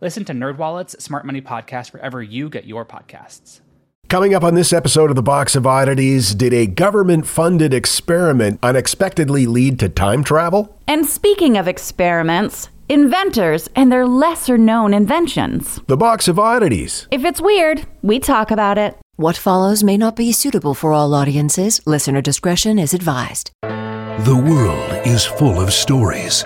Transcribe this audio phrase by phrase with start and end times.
[0.00, 3.60] Listen to NerdWallet's Smart Money Podcast wherever you get your podcasts.
[4.08, 8.58] Coming up on this episode of the Box of Oddities, did a government funded experiment
[8.62, 10.78] unexpectedly lead to time travel?
[10.86, 15.80] And speaking of experiments, inventors and their lesser known inventions.
[15.88, 17.06] The Box of Oddities.
[17.10, 18.96] If it's weird, we talk about it.
[19.16, 21.84] What follows may not be suitable for all audiences.
[21.86, 23.50] Listener discretion is advised.
[23.62, 26.44] The world is full of stories.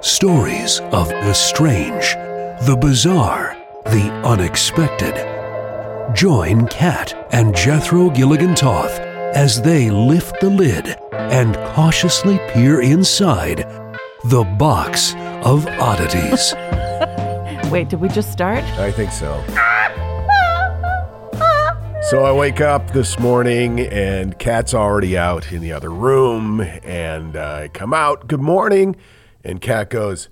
[0.00, 2.14] Stories of the strange,
[2.62, 5.14] the bizarre, the unexpected.
[6.14, 8.98] Join Kat and Jethro Gilligan Toth
[9.34, 13.58] as they lift the lid and cautiously peer inside
[14.24, 16.54] the box of oddities.
[17.70, 18.62] Wait, did we just start?
[18.78, 19.42] I think so.
[22.08, 27.34] So I wake up this morning and Kat's already out in the other room, and
[27.34, 28.28] I come out.
[28.28, 28.94] Good morning,
[29.42, 30.28] and Kat goes,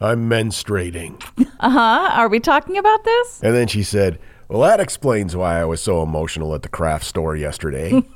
[0.00, 1.22] "I'm menstruating,"
[1.60, 2.10] Uh huh.
[2.14, 3.40] Are we talking about this?
[3.42, 7.04] and then she said, "Well, that explains why I was so emotional at the craft
[7.04, 8.02] store yesterday."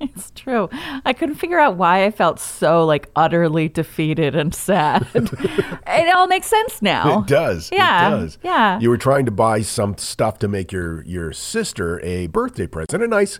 [0.00, 0.68] It's true.
[1.04, 5.06] I couldn't figure out why I felt so like utterly defeated and sad.
[5.14, 7.20] it all makes sense now.
[7.20, 7.70] It does.
[7.70, 8.08] Yeah.
[8.08, 8.38] It does.
[8.42, 8.80] Yeah.
[8.80, 13.02] You were trying to buy some stuff to make your your sister a birthday present,
[13.02, 13.38] a nice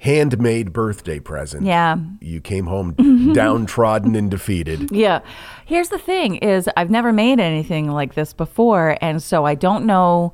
[0.00, 1.64] handmade birthday present.
[1.66, 1.96] Yeah.
[2.20, 2.92] You came home
[3.32, 4.92] downtrodden and defeated.
[4.92, 5.20] Yeah.
[5.68, 9.84] Here's the thing is I've never made anything like this before and so I don't
[9.84, 10.32] know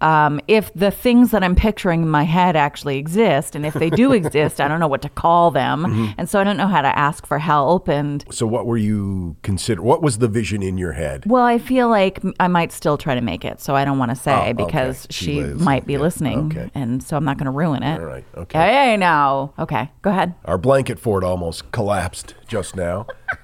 [0.00, 3.88] um, if the things that I'm picturing in my head actually exist and if they
[3.88, 5.84] do exist, I don't know what to call them.
[5.84, 6.06] Mm-hmm.
[6.18, 9.36] And so I don't know how to ask for help and So what were you
[9.44, 11.22] consider what was the vision in your head?
[11.26, 14.10] well, I feel like I might still try to make it, so I don't want
[14.10, 14.52] to say Oh, okay.
[14.54, 16.70] because She she, might be Yeah, listening, okay.
[16.74, 18.00] and so I'm not going to ruin it.
[18.00, 18.58] All right, okay.
[18.58, 20.34] Hey, now, okay, go ahead.
[20.44, 23.06] Our blanket fort almost collapsed just now.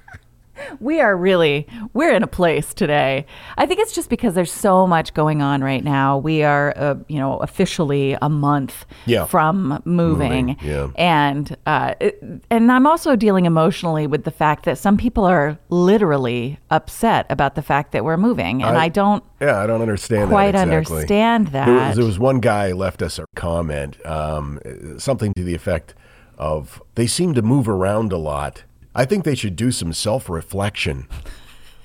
[0.81, 3.27] We are really we're in a place today.
[3.57, 6.19] I think it's just because there's so much going on right now.
[6.19, 9.25] We are, uh, you know, officially a month Yeah.
[9.27, 10.89] from moving, Moving, yeah.
[10.97, 15.59] and uh, it- and I'm also dealing emotionally with the fact that some people are
[15.69, 19.83] literally upset about the fact that we're moving, and I- I, don't Yeah, I don't
[19.83, 20.97] understand quite that exactly.
[20.97, 21.89] understand There that.
[21.89, 24.59] was, there was one guy left us a comment, um,
[24.99, 25.95] something to the effect
[26.39, 28.63] of they seem to move around a lot.
[28.99, 31.07] I think they should do some self reflection.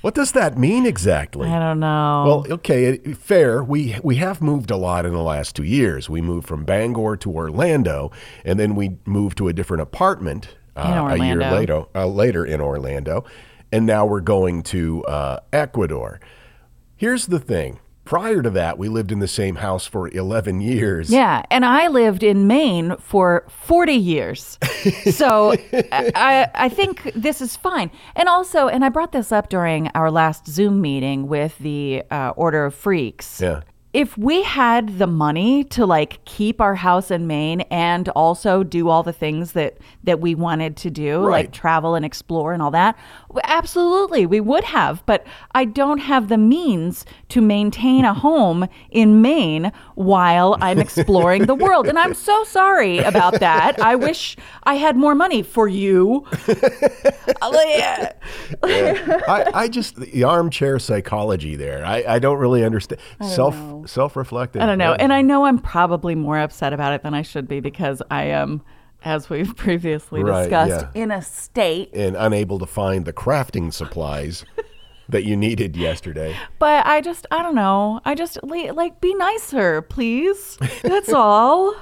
[0.02, 1.48] What does that mean exactly?
[1.48, 2.24] I don't know.
[2.26, 3.64] Well, okay, fair.
[3.64, 6.10] We we have moved a lot in the last two years.
[6.10, 8.12] We moved from Bangor to Orlando,
[8.44, 11.86] and then we moved to a different apartment uh, a year later.
[11.94, 13.26] Uh, later in Orlando,
[13.72, 16.20] and now we're going to uh, Ecuador.
[16.98, 17.80] Here's the thing.
[18.06, 21.10] Prior to that, we lived in the same house for 11 years.
[21.10, 24.58] Yeah, and I lived in Maine for 40 years.
[25.14, 25.54] So
[25.94, 27.90] I, I think this is fine.
[28.18, 32.34] And also, and I brought this up during our last Zoom meeting with the uh,
[32.36, 33.40] Order of Freaks.
[33.40, 33.62] Yeah.
[33.94, 38.90] If we had the money to like keep our house in Maine and also do
[38.90, 41.46] all the things that that we wanted to do, Right.
[41.46, 42.98] like travel and explore and all that,
[43.44, 45.06] absolutely we would have.
[45.06, 51.46] But I don't have the means to maintain a home in Maine while I'm exploring
[51.46, 53.80] the world, and I'm so sorry about that.
[53.80, 56.26] I wish I had more money for you.
[58.64, 61.86] I, I just the armchair psychology there.
[61.86, 63.56] I, I don't really understand self
[63.90, 64.62] self reflective.
[64.62, 64.94] I don't know.
[64.94, 68.24] And I know I'm probably more upset about it than I should be because I
[68.26, 68.62] am,
[69.04, 71.02] as we've previously Right, discussed, yeah.
[71.02, 71.90] in a state.
[71.94, 74.46] and unable to find the crafting supplies
[75.10, 76.36] that you needed yesterday.
[76.60, 78.02] But I just, I don't know.
[78.06, 80.58] I just, like, be nicer, please.
[80.82, 81.76] That's all.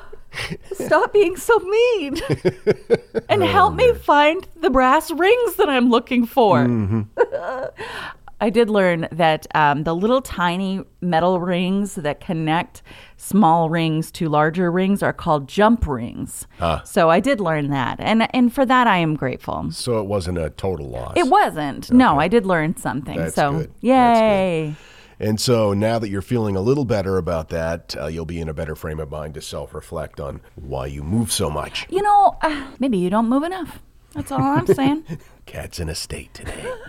[0.74, 2.18] Stop being so mean.
[3.30, 6.60] and oh, help me find the brass rings that I'm looking for.
[6.60, 7.02] Mm-hmm.
[8.42, 12.82] I did learn that um, the little tiny metal rings that connect
[13.16, 16.48] small rings to larger rings are called jump rings.
[16.84, 19.72] So I did learn that, and and for that I am grateful.
[19.72, 21.14] So it wasn't a total loss.
[21.16, 21.92] It wasn't.
[21.92, 23.18] No, I did learn something.
[23.18, 23.72] That's so good.
[23.82, 24.76] yay!
[25.20, 28.50] And so now that you're feeling a little better about that, uh, you'll be in
[28.50, 31.86] a better frame of mind to self reflect on why you move so much.
[31.92, 33.84] You know, uh, maybe you don't move enough.
[34.16, 35.06] That's all I'm saying.
[35.46, 36.66] Kat's in a state today.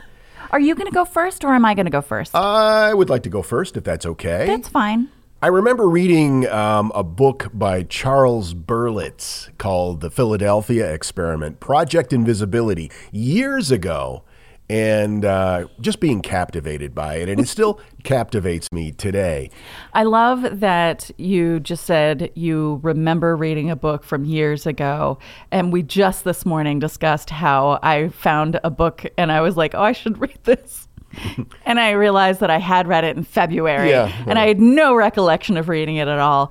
[0.53, 2.35] Are you going to go first, or am I going to go first?
[2.35, 4.45] I would like to go first, if that's okay.
[4.47, 5.09] That's fine.
[5.41, 12.91] I remember reading um, a book by Charles Berlitz called The Philadelphia Experiment Project Invisibility
[13.11, 14.25] years ago,
[14.73, 17.29] and uh, just being captivated by it.
[17.29, 19.51] And it still captivates me today.
[19.93, 25.19] I love that you just said you remember reading a book from years ago.
[25.51, 29.75] And we just this morning discussed how I found a book and I was like,
[29.75, 30.89] oh, I should read this.
[31.67, 33.91] and I realized that I had read it in February.
[33.91, 36.51] Yeah, and I had no recollection of reading it at all.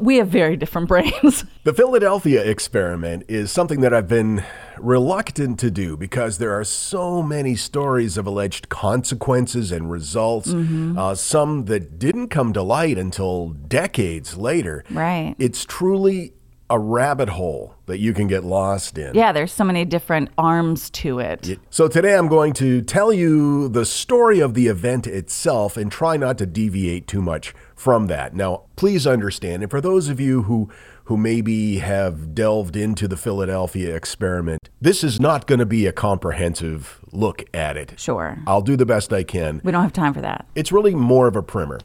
[0.00, 1.44] We have very different brains.
[1.64, 4.42] The Philadelphia experiment is something that I've been
[4.80, 11.14] reluctant to do because there are so many stories of alleged consequences and results, uh,
[11.14, 14.84] some that didn't come to light until decades later.
[14.90, 15.34] Right.
[15.38, 16.34] It's truly
[16.70, 19.14] a rabbit hole that you can get lost in.
[19.14, 21.58] yeah, there's so many different arms to it.
[21.70, 26.18] So today I'm going to tell you the story of the event itself and try
[26.18, 28.34] not to deviate too much from that.
[28.34, 30.68] Now, please understand, and for those of you who
[31.08, 35.92] who maybe have delved into the Philadelphia experiment, this is not going to be a
[35.92, 37.98] comprehensive look at it.
[37.98, 38.38] Sure.
[38.46, 39.62] I'll do the best I can.
[39.64, 40.46] We don't have time for that.
[40.54, 41.80] It's really more of a primer.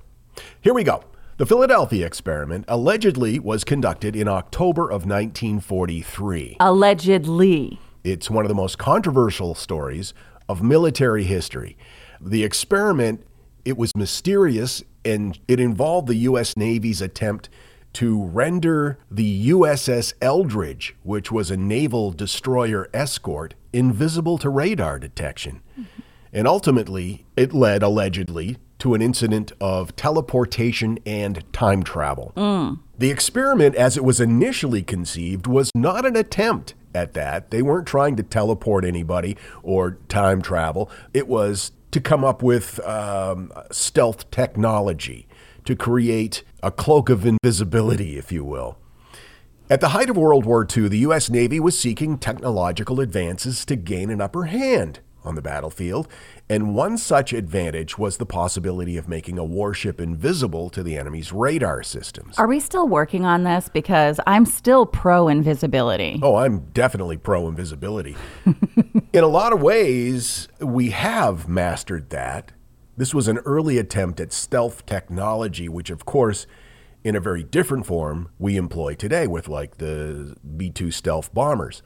[0.60, 1.06] Here we go.
[1.38, 6.58] The Philadelphia experiment allegedly was conducted in October of 1943.
[6.60, 7.80] Allegedly.
[8.04, 10.14] It's one of the most controversial stories
[10.50, 11.78] of military history.
[12.20, 13.25] The experiment,
[13.64, 17.48] it was mysterious and it involved the US Navy's attempt
[17.94, 25.62] to render the USS Eldridge, which was a naval destroyer escort, invisible to radar detection.
[26.31, 32.34] And ultimately, it led allegedly to an incident of teleportation and time travel.
[32.98, 37.51] The experiment, as it was initially conceived, was not an attempt at that.
[37.51, 40.89] They weren't trying to teleport anybody or time travel.
[41.13, 45.28] It was to come up with um, stealth technology
[45.65, 48.77] to create a cloak of invisibility, if you will.
[49.69, 51.30] At the height of World War II, the U.S.
[51.30, 56.07] Navy was seeking technological advances to gain an upper hand on the battlefield,
[56.50, 61.31] and one such advantage was the possibility of making a warship invisible to the enemy's
[61.31, 62.38] radar systems.
[62.38, 63.69] Are we still working on this?
[63.69, 66.19] Because I'm still pro invisibility.
[66.21, 68.15] Oh, I'm definitely pro invisibility.
[69.13, 72.51] In a lot of ways, we have mastered that.
[72.95, 76.45] This was an early attempt at stealth technology, which, of course,
[77.04, 81.81] in a very different form, we employ today with like the B 2 stealth bombers.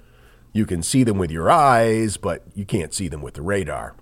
[0.52, 3.96] You can see them with your eyes, but you can't see them with the radar.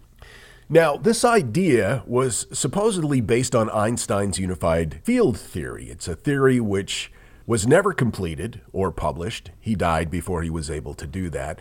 [0.68, 5.92] Now, this idea was supposedly based on Einstein's unified field theory.
[5.92, 7.12] It's a theory which
[7.46, 9.52] was never completed or published.
[9.60, 11.60] He died before he was able to do that.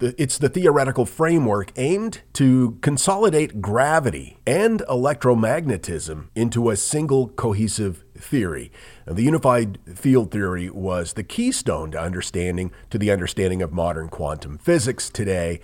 [0.00, 8.72] It's the theoretical framework aimed to consolidate gravity and electromagnetism into a single cohesive theory.
[9.06, 14.08] And the unified field theory was the keystone to understanding to the understanding of modern
[14.08, 15.60] quantum physics today.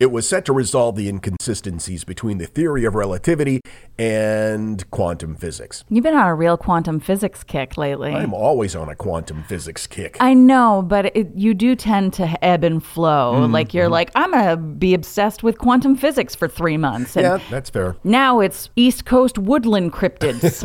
[0.00, 3.60] It was set to resolve the inconsistencies between the theory of relativity
[3.98, 5.84] and quantum physics.
[5.90, 8.14] You've been on a real quantum physics kick lately.
[8.14, 10.16] I'm always on a quantum physics kick.
[10.18, 13.34] I know, but it, you do tend to ebb and flow.
[13.34, 13.52] Mm-hmm.
[13.52, 17.38] Like you're like, I'm gonna be obsessed with quantum physics for three months, and yeah,
[17.50, 17.94] that's fair.
[18.02, 20.64] now it's East Coast woodland cryptids.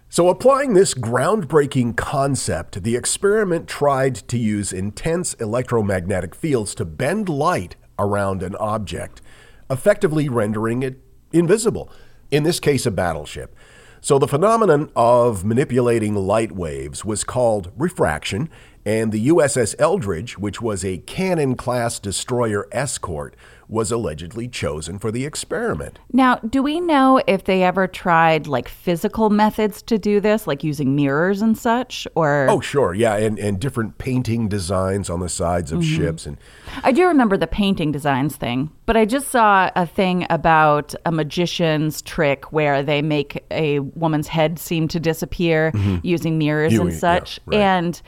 [0.08, 7.28] So, applying this groundbreaking concept, the experiment tried to use intense electromagnetic fields to bend
[7.28, 9.22] light around an object,
[9.70, 11.92] effectively rendering it invisible,
[12.32, 13.56] in this case, a battleship.
[14.02, 18.50] So, the phenomenon of manipulating light waves was called refraction,
[18.86, 23.36] and the USS Eldridge, which was a cannon class destroyer escort,
[23.68, 26.00] was allegedly chosen for the experiment.
[26.12, 30.64] now, do we know if they ever tried like physical methods to do this, like
[30.64, 32.08] using mirrors and such?
[32.16, 35.96] Or Oh, sure, yeah, and, and different painting designs on the sides of mm-hmm.
[35.96, 36.38] ships, and
[36.84, 41.12] I do remember the painting designs thing, but I just saw a thing about a
[41.12, 45.98] magician's trick where they make a woman's head seem to disappear mm-hmm.
[46.04, 47.40] using mirrors and yeah, such.
[47.46, 47.60] right.
[47.60, 48.02] And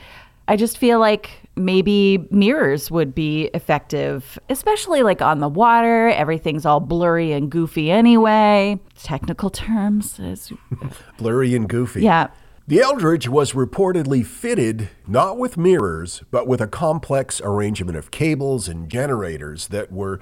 [0.48, 6.10] I just feel like maybe mirrors would be effective, especially like on the water.
[6.10, 8.80] Everything's all blurry and goofy anyway.
[9.02, 10.20] Technical terms.
[10.20, 10.54] Is,
[11.18, 12.02] Blurry and goofy.
[12.04, 12.28] yeah.
[12.70, 18.68] The Eldridge was reportedly fitted not with mirrors, but with a complex arrangement of cables
[18.68, 20.20] and generators that were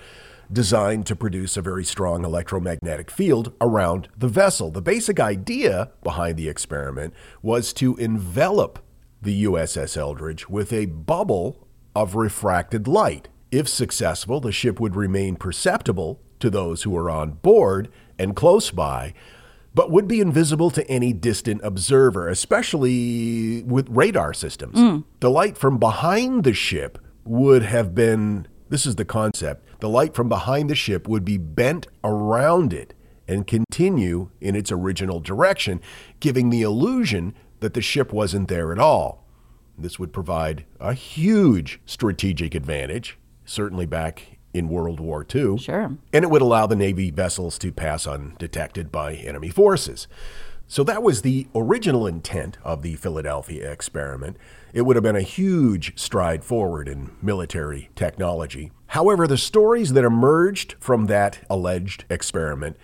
[0.51, 4.69] designed to produce a very strong electromagnetic field around the vessel.
[4.69, 8.77] The basic idea behind the experiment was to envelop
[9.25, 13.27] the USS Eldridge with a bubble of refracted light.
[13.51, 18.71] If successful, the ship would remain perceptible to those who were on board and close
[18.71, 19.13] by,
[19.73, 24.77] but would be invisible to any distant observer, especially with radar systems.
[24.77, 25.03] Mm.
[25.19, 30.13] The light from behind the ship would have been this is the concept the light
[30.13, 32.93] from behind the ship would be bent around it
[33.27, 35.81] and continue in its original direction,
[36.19, 39.25] giving the illusion that the ship wasn't there at all.
[39.77, 45.57] This would provide a huge strategic advantage, certainly back in World War II.
[45.57, 45.97] Sure.
[46.13, 50.07] And it would allow the Navy vessels to pass undetected by enemy forces.
[50.67, 54.37] So that was the original intent of the Philadelphia experiment.
[54.73, 58.71] It would have been a huge stride forward in military technology.
[58.87, 62.77] However, the stories that emerged from that alleged experiment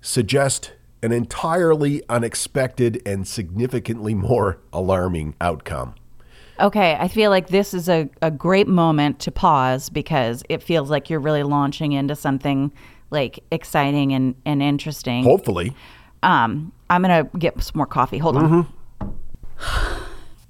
[0.00, 5.94] suggest an entirely unexpected and significantly more alarming outcome.
[6.60, 10.90] Okay, I feel like this is a, a great moment to pause because it feels
[10.90, 12.72] like you're really launching into something
[13.10, 15.22] like exciting and, and interesting.
[15.22, 15.74] Hopefully.
[16.22, 18.18] Um, I'm gonna get some more coffee.
[18.18, 18.66] Hold on.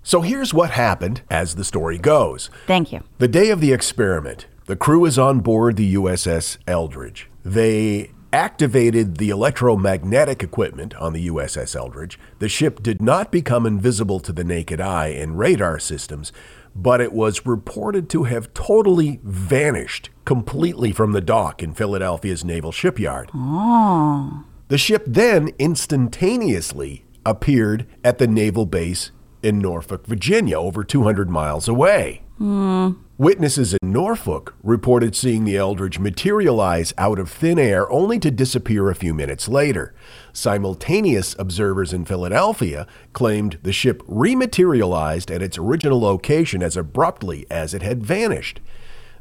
[0.03, 2.49] So here's what happened as the story goes.
[2.67, 3.03] Thank you.
[3.19, 7.29] The day of the experiment, the crew is on board the USS Eldridge.
[7.45, 12.19] They activated the electromagnetic equipment on the USS Eldridge.
[12.39, 16.33] The ship did not become invisible to the naked eye in radar systems,
[16.75, 22.73] but it was reported to have totally vanished completely from the dock in Philadelphia's Naval
[22.73, 23.31] Shipyard.
[23.35, 24.45] Oh.
[24.69, 29.11] The ship then instantaneously appeared at the naval base
[29.43, 32.23] in Norfolk, Virginia, over 200 miles away.
[32.37, 32.93] Hmm.
[33.19, 38.89] Witnesses in Norfolk reported seeing the Eldridge materialize out of thin air only to disappear
[38.89, 39.93] a few minutes later.
[40.33, 47.75] Simultaneous observers in Philadelphia claimed the ship rematerialized at its original location as abruptly as
[47.75, 48.61] it had vanished.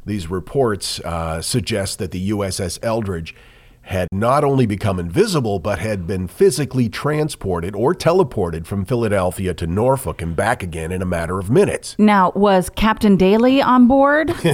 [0.06, 3.34] These reports uh, suggest that the USS Eldridge
[3.88, 9.66] had not only become invisible, but had been physically transported or teleported from Philadelphia to
[9.66, 11.96] Norfolk and back again in a matter of minutes.
[11.98, 14.32] Now, was Captain Daly on board?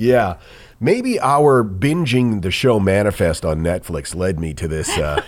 [0.00, 0.38] Yeah.
[0.80, 5.22] Maybe our binging the show Manifest on Netflix led me to this uh,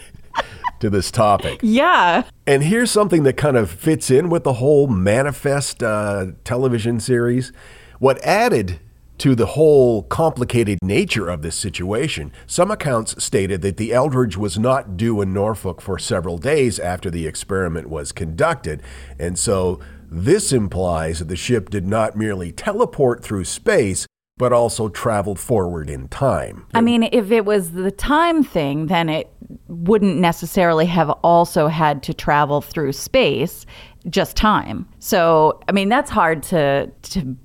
[0.80, 1.58] to this topic.
[1.60, 2.22] yeah.
[2.46, 7.52] And here's something that kind of fits in with the whole Manifest uh, television series.
[7.98, 8.78] What added
[9.18, 14.58] to the whole complicated nature of this situation, some accounts stated that the Eldridge was
[14.58, 18.82] not due in Norfolk for several days after the experiment was conducted.
[19.18, 24.06] And so this implies that the ship did not merely teleport through space,
[24.38, 26.66] but also traveled forward in time.
[26.74, 29.32] I mean, if it was the time thing, then it
[29.66, 33.64] wouldn't necessarily have also had to travel through space,
[34.10, 34.86] just time.
[34.98, 37.36] So, I mean, that's hard to to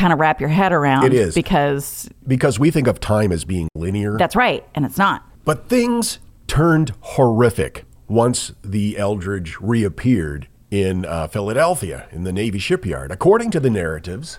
[0.00, 1.04] kind of wrap your head around.
[1.04, 1.34] It is.
[1.34, 4.16] because Because we think of time as being linear.
[4.16, 5.24] that's right, and it's not.
[5.44, 13.10] But things turned horrific once the Eldridge reappeared in uh, Philadelphia in the Navy shipyard.
[13.12, 14.38] According to the narratives,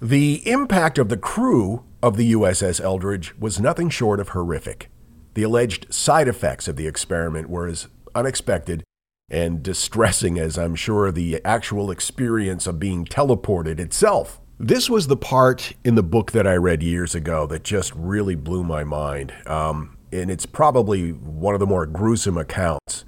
[0.00, 4.90] the impact of the crew of the USS Eldridge was nothing short of horrific.
[5.34, 8.82] The alleged side effects of the experiment were as unexpected
[9.30, 14.40] and distressing as I'm sure the actual experience of being teleported itself.
[14.64, 18.36] This was the part in the book that I read years ago that just really
[18.36, 19.34] blew my mind.
[19.44, 23.04] Um, and it's probably one of the more gruesome accounts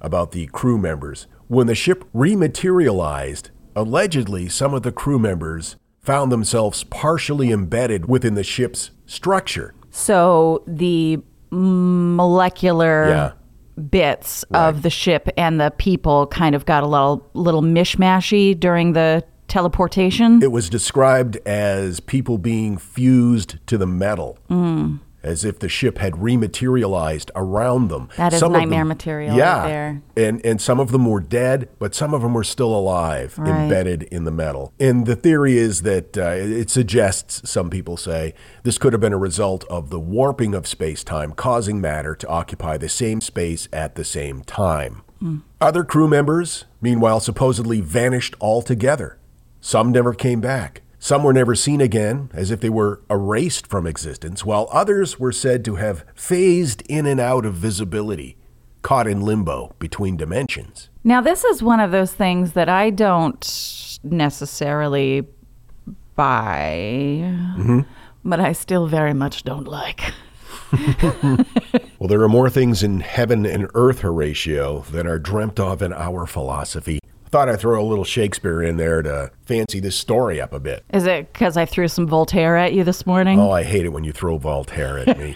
[0.00, 1.26] about the crew members.
[1.48, 8.32] When the ship rematerialized, allegedly some of the crew members found themselves partially embedded within
[8.34, 9.74] the ship's structure.
[9.90, 11.18] So the
[11.50, 13.32] molecular Yeah.
[13.90, 18.94] bits of the ship and the people kind of got a little little mishmashy during
[18.94, 19.22] the
[19.54, 20.42] teleportation.
[20.42, 24.36] It was described as people being fused to the metal,
[25.22, 28.08] as if the ship had rematerialized around them.
[28.16, 30.02] That is of nightmare them- material right Yeah, there.
[30.16, 33.48] and and some of them were dead, but some of them were still alive, Right.
[33.62, 34.72] embedded in the metal.
[34.80, 38.34] And the theory is that uh, it suggests, some people say,
[38.64, 42.26] this could have been a result of the warping of space time, causing matter to
[42.28, 45.02] occupy the same space at the same time.
[45.58, 49.16] Other crew members, meanwhile, supposedly vanished altogether.
[49.64, 50.82] Some never came back.
[50.98, 55.32] Some were never seen again, as if they were erased from existence, while others were
[55.32, 58.36] said to have phased in and out of visibility,
[58.82, 60.90] caught in limbo between dimensions.
[61.02, 65.26] Now, this is one of those things that I don't necessarily
[66.14, 67.80] buy, mm-hmm.
[68.22, 70.02] but I still very much don't like.
[72.04, 75.94] Well, there are more things in heaven and earth, Horatio, than are dreamt of in
[75.94, 76.98] our philosophy.
[77.34, 80.84] Thought I'd throw a little Shakespeare in there to fancy this story up a bit.
[80.92, 83.40] Is it because I threw some Voltaire at you this morning?
[83.40, 85.34] Oh, I hate it when you throw Voltaire at me.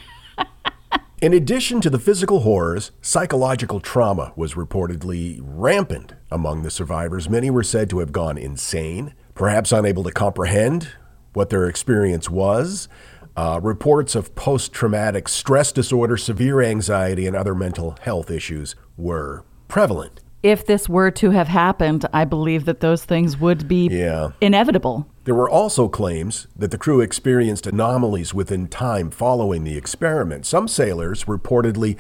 [1.21, 7.29] In addition to the physical horrors, psychological trauma was reportedly rampant among the survivors.
[7.29, 10.91] Many were said to have gone insane, perhaps unable to comprehend
[11.33, 12.89] what their experience was.
[13.37, 19.43] Uh, reports of post traumatic stress disorder, severe anxiety, and other mental health issues were
[19.67, 20.21] prevalent.
[20.43, 24.31] If this were to have happened, I believe that those things would be Yeah.
[24.41, 25.07] inevitable.
[25.25, 30.47] There were also claims that the crew experienced anomalies within time following the experiment.
[30.47, 31.97] Some sailors reportedly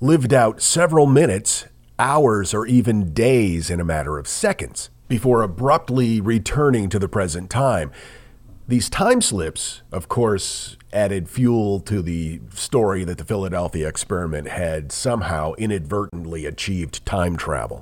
[0.00, 1.64] lived out several minutes,
[1.98, 7.48] hours, or even days in a matter of seconds before abruptly returning to the present
[7.48, 7.90] time.
[8.68, 14.92] These time slips, of course, added fuel to the story that the Philadelphia experiment had
[14.92, 17.80] somehow inadvertently achieved time travel.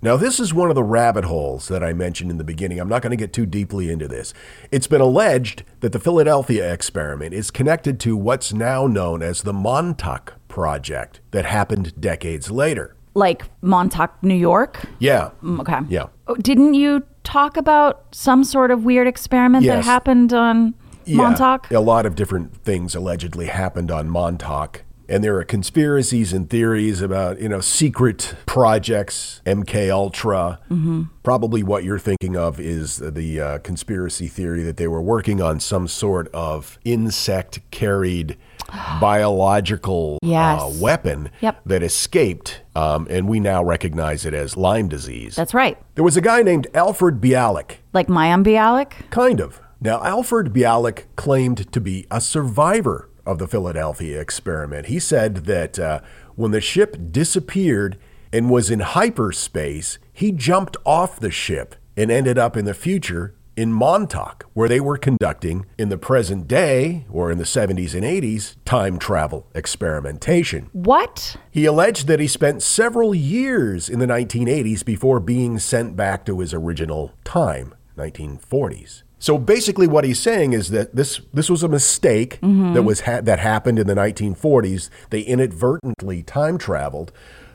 [0.00, 2.78] Now, this is one of the rabbit holes that I mentioned in the beginning.
[2.78, 4.32] I'm not going to get too deeply into this.
[4.70, 9.52] It's been alleged that the Philadelphia experiment is connected to what's now known as the
[9.52, 12.94] Montauk Project that happened decades later.
[13.14, 14.84] Like Montauk, New York.
[15.00, 15.30] Yeah.
[15.42, 15.80] Mm, Okay.
[15.88, 16.06] Yeah.
[16.28, 20.74] Oh, Didn't you talk about some sort of weird experiment that happened on
[21.08, 21.16] Yeah.
[21.16, 21.70] Montauk?
[21.70, 24.84] A lot of different things allegedly happened on Montauk.
[25.10, 30.58] And there are conspiracies and theories about, you know, secret projects, MK Ultra.
[30.70, 31.04] Mm-hmm.
[31.22, 35.60] Probably what you're thinking of is the uh, conspiracy theory that they were working on
[35.60, 38.36] some sort of insect carried
[39.00, 40.60] biological Yes.
[40.60, 41.60] uh, weapon Yep.
[41.66, 42.60] that escaped.
[42.76, 45.36] Um, and we now recognize it as Lyme disease.
[45.36, 45.78] That's right.
[45.94, 48.92] there was a guy named Alfred Bielek Like Mayim Bialik?
[49.10, 49.60] Kind of.
[49.80, 54.86] Now, Alfred Bielek claimed to be a survivor of the Philadelphia experiment.
[54.86, 56.00] He said that uh,
[56.34, 57.96] when the ship disappeared
[58.32, 63.34] and was in hyperspace, he jumped off the ship and ended up in the future
[63.56, 68.04] in Montauk, where they were conducting, in the present day, or in the 70s and
[68.04, 70.70] 80s, time travel experimentation.
[70.72, 71.36] What?
[71.50, 76.38] He alleged that he spent several years in the 1980s before being sent back to
[76.38, 79.02] his original time, 1940s.
[79.18, 82.74] So basically, what he's saying is that this this was a mistake mm-hmm.
[82.74, 84.90] that was ha- that happened in the 1940s.
[85.10, 87.12] They inadvertently time traveled,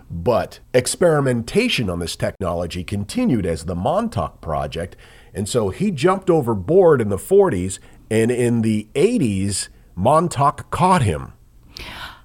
[0.09, 4.97] but experimentation on this technology continued as the Montauk project,
[5.33, 7.79] and so he jumped overboard in the 40s,
[8.11, 11.33] and in the 80s, Montauk caught him.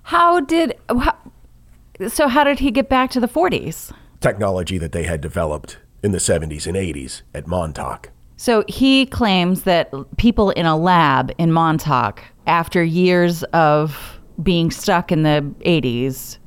[0.05, 0.77] How did.
[0.89, 1.17] How,
[2.09, 3.93] so, how did he get back to the 40s?
[4.21, 8.11] technology that they had developed in the 70s and 80s at Montauk.
[8.41, 15.11] So, he claims that people in a lab in Montauk, after years of being stuck
[15.13, 16.39] in the 80s,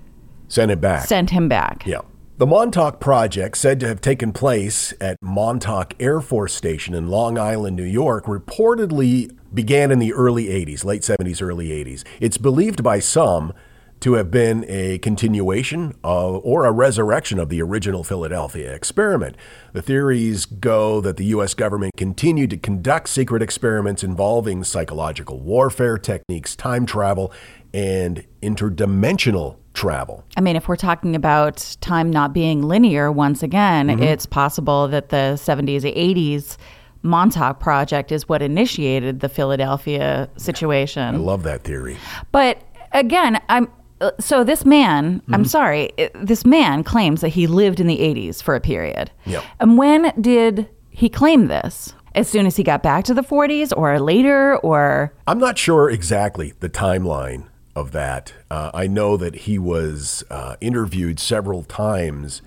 [0.48, 1.06] Sent it back.
[1.06, 1.84] sent him back.
[1.86, 2.00] yeah.
[2.38, 7.38] The Montauk Project, said to have taken place at Montauk Air Force Station in Long
[7.38, 12.04] Island, New York, reportedly began in the early 80s, late 70s, early 80s.
[12.20, 13.54] It's believed by some
[14.02, 19.36] to have been a continuation of, or a resurrection of the original Philadelphia experiment.
[19.74, 21.54] The theories go that the U.S.
[21.54, 27.32] government continued to conduct secret experiments involving psychological warfare techniques, time travel,
[27.74, 30.24] and interdimensional travel.
[30.36, 34.04] I mean, if we're talking about time not being linear, once again, Mm-hmm.
[34.04, 36.58] it's possible that the 70s, 80s
[37.04, 41.16] Montauk Project is what initiated the Philadelphia situation.
[41.16, 41.98] I love that theory.
[42.32, 42.62] But
[42.92, 43.72] again, I'm
[44.20, 45.34] so this man, Mm-hmm.
[45.34, 49.12] I'm sorry, uh, this man claims that he lived in the 80s for a period.
[49.26, 49.44] Yep.
[49.60, 51.94] And when did he claim this?
[52.14, 55.90] As soon as he got back to the 40s or later or I'm not sure
[55.90, 58.34] exactly the timeline of that.
[58.50, 62.42] Uh, I know that he was uh, interviewed several times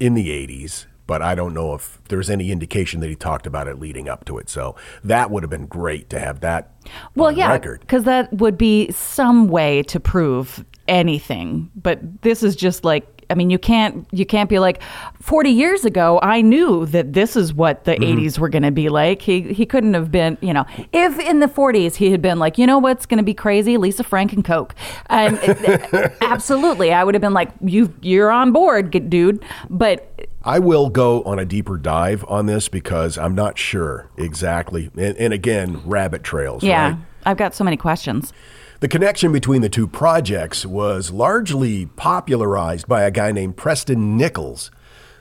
[0.00, 3.68] in the 80s, but I don't know if there's any indication that he talked about
[3.68, 4.48] it leading up to it.
[4.48, 6.70] So that would have been great to have that
[7.14, 11.70] well, yeah, because that would be some way to prove anything.
[11.76, 14.82] But this is just like I mean, you can't you can't be like
[15.20, 18.18] 40 years ago I knew that this is what the mm-hmm.
[18.20, 19.22] 80s were going to be like.
[19.22, 22.58] He he couldn't have been, you know, if in the 40s he had been like,
[22.58, 23.78] "You know what's going to be crazy?
[23.78, 24.74] Lisa Frank and Coke."
[25.06, 25.38] And
[26.20, 31.22] absolutely, I would have been like, "You you're on board, dude." But I will go
[31.22, 34.90] on a deeper dive on this because I'm not sure exactly.
[34.96, 36.62] And, and again, rabbit trails.
[36.62, 36.98] yeah, right?
[37.24, 38.32] I've got so many questions.
[38.80, 44.72] The connection between the two projects was largely popularized by a guy named Preston Nichols.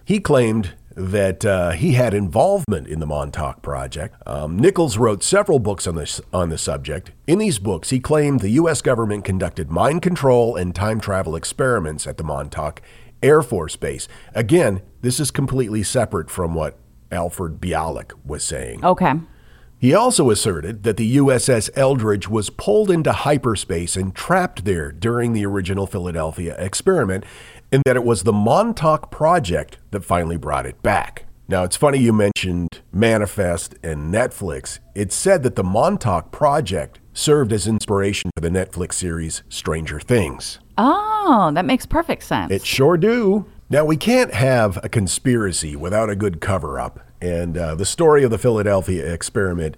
[0.04, 4.16] He claimed that uh, he had involvement in the Montauk Project.
[4.26, 7.12] Um, Nichols wrote several books on this on the subject.
[7.28, 8.82] In these books, he claimed the U.S.
[8.82, 12.82] government conducted mind control and time travel experiments at the Montauk
[13.24, 14.08] Air Force Base.
[14.34, 16.78] Again, this is completely separate from what
[17.12, 18.84] Alfred Bielek was saying.
[18.86, 19.14] Okay.
[19.78, 25.34] He also asserted that the USS Eldridge was pulled into hyperspace and trapped there during
[25.34, 27.26] the original Philadelphia experiment,
[27.72, 31.26] and that it was the Montauk Project that finally brought it back.
[31.48, 34.80] Now, it's funny you mentioned Manifest and Netflix.
[34.96, 40.60] It's said that the Montauk Project served as inspiration for the Netflix series Stranger Things.
[40.78, 42.52] Oh, that makes perfect sense.
[42.52, 43.46] It sure do.
[43.70, 47.00] Now, we can't have a conspiracy without a good cover up.
[47.22, 49.78] And uh, the story of the Philadelphia experiment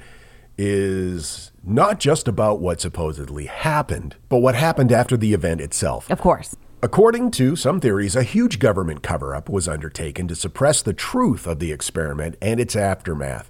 [0.58, 6.10] is not just about what supposedly happened, but what happened after the event itself.
[6.10, 6.56] of course.
[6.82, 11.48] According to some theories, a huge government cover up was undertaken to suppress the truth
[11.48, 13.50] of the experiment and its aftermath.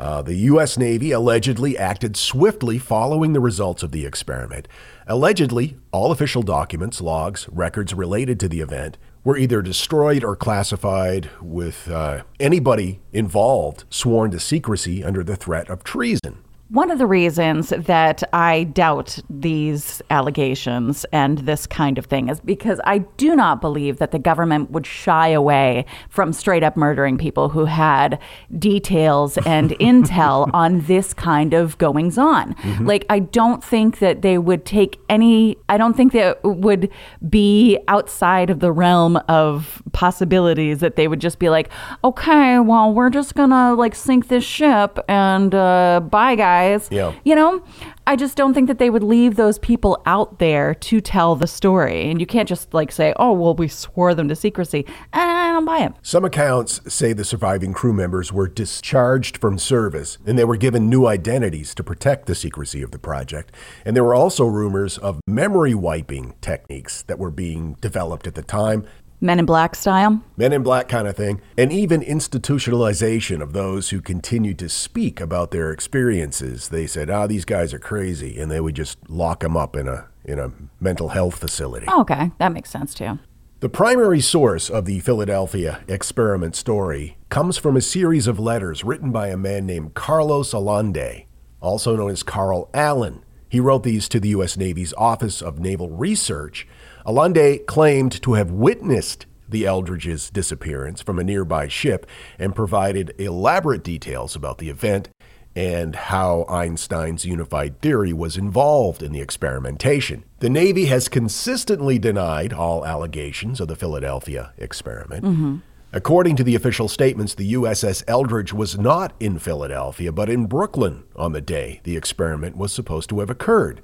[0.00, 0.78] Uh, the U.S.
[0.78, 4.66] Navy allegedly acted swiftly following the results of the experiment.
[5.06, 11.28] Allegedly, all official documents, logs, records related to the event were either destroyed or classified,
[11.42, 16.38] with uh, anybody involved sworn to secrecy under the threat of treason.
[16.72, 22.38] One of the reasons that I doubt these allegations and this kind of thing is
[22.38, 27.18] because I do not believe that the government would shy away from straight up murdering
[27.18, 28.20] people who had
[28.56, 32.54] details and intel on this kind of goings on.
[32.86, 36.88] Like, I don't think that they would take any, I don't think that would
[37.28, 41.68] be outside of the realm of possibilities that they would just be like,
[42.04, 46.59] okay, well, we're just gonna like sink this ship and uh, bye, guys.
[46.90, 47.12] Yeah.
[47.24, 47.62] You know,
[48.06, 51.46] I just don't think that they would leave those people out there to tell the
[51.46, 52.10] story.
[52.10, 54.84] And you can't just like say, oh, well, we swore them to secrecy.
[55.12, 55.92] Eh, I don't buy it.
[56.02, 60.88] Some accounts say the surviving crew members were discharged from service and they were given
[60.88, 63.52] new identities to protect the secrecy of the project.
[63.84, 68.42] And there were also rumors of memory wiping techniques that were being developed at the
[68.42, 68.86] time.
[69.20, 70.22] Men in Black style.
[70.36, 75.20] Men in Black kind of thing, and even institutionalization of those who continued to speak
[75.20, 76.68] about their experiences.
[76.68, 79.88] They said, "Ah, these guys are crazy," and they would just lock them up in
[79.88, 81.86] a in a mental health facility.
[81.88, 82.30] Oh, okay.
[82.38, 83.18] That makes sense too.
[83.60, 89.12] The primary source of the Philadelphia experiment story comes from a series of letters written
[89.12, 91.26] by a man named Carlos Allende,
[91.60, 93.22] also known as Carl Allen.
[93.50, 94.56] He wrote these to the U.S.
[94.56, 96.66] Navy's Office of Naval Research.
[97.10, 102.06] Allende claimed to have witnessed the Eldridge's disappearance from a nearby ship
[102.38, 105.08] and provided elaborate details about the event
[105.56, 110.22] and how Einstein's unified theory was involved in the experimentation.
[110.38, 115.24] The Navy has consistently denied all allegations of the Philadelphia experiment.
[115.24, 115.56] Mm-hmm.
[115.92, 121.02] According to the official statements, the USS Eldridge was not in Philadelphia, but in Brooklyn
[121.16, 123.80] on the day the experiment was supposed to have occurred.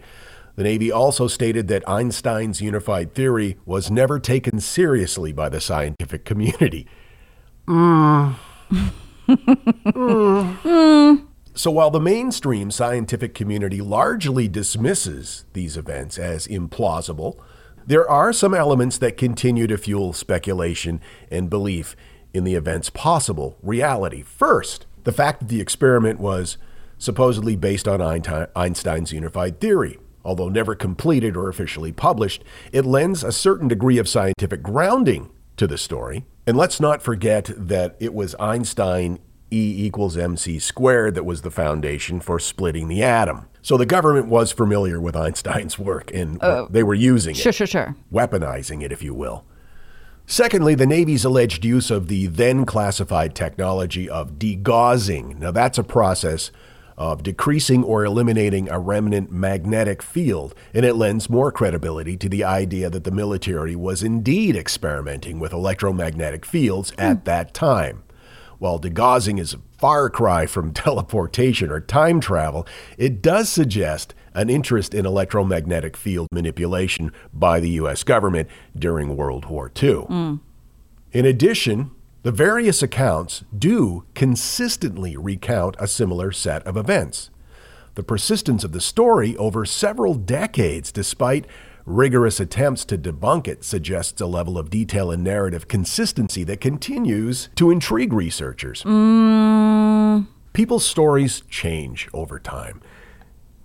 [0.57, 6.25] The Navy also stated that Einstein's unified theory was never taken seriously by the scientific
[6.25, 6.87] community.
[7.67, 8.35] Mm.
[11.57, 17.39] So while the mainstream scientific community largely dismisses these events as implausible,
[17.87, 21.97] there are some elements that continue to fuel speculation and belief
[22.35, 24.21] in the event's possible reality.
[24.21, 26.59] First, the fact that the experiment was
[26.99, 28.03] supposedly based on
[28.55, 29.99] Einstein's unified theory.
[30.27, 35.67] Although never completed or officially published, it lends a certain degree of scientific grounding to
[35.67, 36.27] the story.
[36.47, 39.21] And let's not forget that it was Einstein
[39.53, 43.47] E equals mc squared that was the foundation for splitting the atom.
[43.63, 46.67] So the government was familiar with Einstein's work and oh.
[46.69, 47.97] they were using it Sure, sure, sure.
[48.13, 49.45] weaponizing it, if you will.
[50.27, 55.39] Secondly, the Navy's alleged use of the then classified technology of degaussing.
[55.39, 56.51] Now, that's a process
[56.97, 62.45] of decreasing or eliminating a remnant magnetic field, and it lends more credibility to the
[62.45, 67.25] idea that the military was indeed experimenting with electromagnetic fields at hmm.
[67.25, 68.03] that time.
[68.59, 74.49] while degaussing is a far cry from teleportation or time travel, it does suggest an
[74.51, 78.03] interest in electromagnetic field manipulation by the U.S.
[78.03, 80.01] government during World War II.
[80.01, 80.35] Hmm.
[81.13, 81.91] In addition,
[82.27, 87.31] the various accounts do consistently recount a similar set of events.
[87.95, 91.47] The persistence of the story over several decades, despite
[91.85, 97.49] rigorous attempts to debunk it, suggests a level of detail and narrative consistency that continues
[97.55, 98.83] to intrigue researchers.
[98.83, 100.27] Mm.
[100.53, 102.83] People's stories change over time.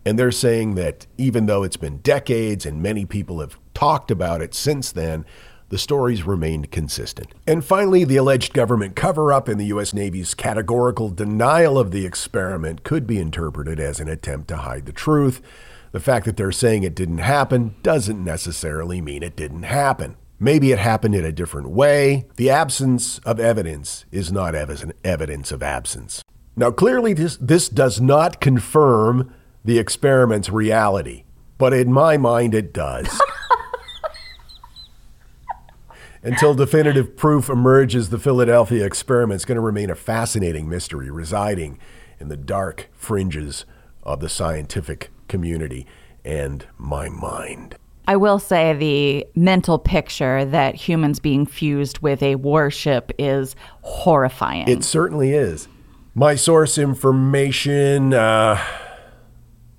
[0.06, 4.40] And they're saying that even though it's been decades and many people have talked about
[4.40, 5.26] it since then,
[5.72, 7.32] the stories remained consistent.
[7.48, 9.94] And finally, the alleged government cover up in the U.S.
[9.94, 14.92] Navy's categorical denial of the experiment could be interpreted as an attempt to hide the
[14.92, 15.42] truth.
[15.94, 20.18] The fact that they're saying it didn't happen doesn't necessarily mean it didn't happen.
[20.40, 22.28] Maybe it happened in a different way.
[22.36, 26.22] The absence of evidence is not ev- evidence of absence.
[26.58, 31.24] Now, clearly, this, this does not confirm the experiment's reality,
[31.58, 33.22] but in my mind, it does.
[36.24, 41.80] Until definitive proof emerges, the Philadelphia experiment is going to remain a fascinating mystery residing
[42.20, 43.66] in the dark fringes
[44.04, 45.88] of the scientific community
[46.24, 47.76] and my mind.
[48.08, 54.68] I will say the mental picture that humans being fused with a warship is horrifying.
[54.68, 55.68] It certainly is.
[56.14, 58.62] My source information uh,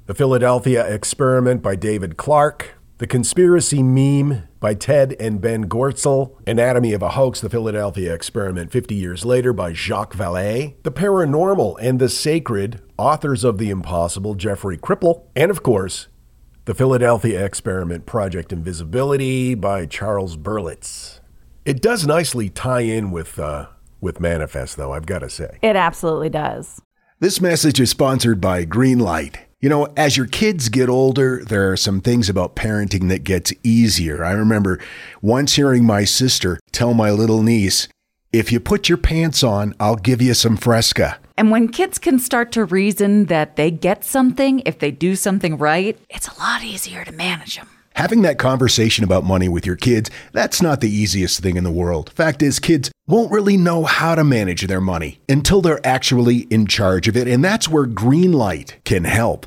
[0.07, 6.93] The Philadelphia Experiment by David Clark, The Conspiracy Meme by Ted and Ben Goertzel, Anatomy
[6.93, 11.99] of a Hoax, The Philadelphia Experiment 50 Years Later by Jacques Vallée, The Paranormal and
[11.99, 16.07] the Sacred, Authors of the Impossible, Jeffrey Kripal, and of course,
[16.67, 21.19] The Philadelphia Experiment Project Invisibility by Charles Berlitz.
[21.65, 23.67] It does nicely tie in with, uh,
[24.01, 25.59] with Manifest, though, I've got to say.
[25.61, 26.81] it absolutely does.
[27.19, 29.39] This message is sponsored by Greenlight.
[29.63, 33.53] You know, as your kids get older, there are some things about parenting that gets
[33.63, 34.25] easier.
[34.25, 34.81] I remember
[35.23, 37.87] once hearing my sister tell my little niece,
[38.33, 42.19] "If you put your pants on, I'll give you some Fresca." And when kids can
[42.19, 46.65] start to reason that they get something if they do something right, it's a lot
[46.65, 47.69] easier to manage them.
[47.95, 51.71] Having that conversation about money with your kids, that's not the easiest thing in the
[51.71, 52.11] world.
[52.17, 56.67] Fact is, kids won't really know how to manage their money until they're actually in
[56.67, 59.47] charge of it, and that's where Greenlight can help.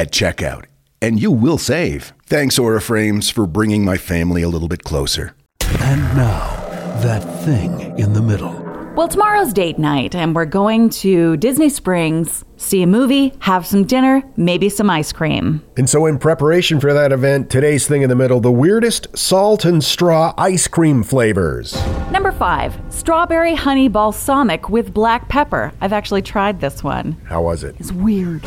[0.00, 0.64] at checkout.
[1.02, 2.14] And you will save.
[2.24, 5.34] Thanks, Aura Frames, for bringing my family a little bit closer.
[5.60, 6.56] And now,
[7.02, 8.59] that thing in the middle.
[8.96, 13.84] Well, tomorrow's date night, and we're going to Disney Springs, see a movie, have some
[13.84, 15.62] dinner, maybe some ice cream.
[15.76, 19.64] And so, in preparation for that event, today's thing in the middle the weirdest salt
[19.64, 21.74] and straw ice cream flavors.
[22.10, 25.72] Number five, strawberry honey balsamic with black pepper.
[25.80, 27.12] I've actually tried this one.
[27.26, 27.76] How was it?
[27.78, 28.44] It's weird.